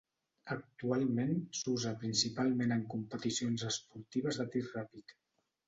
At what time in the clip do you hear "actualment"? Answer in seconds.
0.53-1.33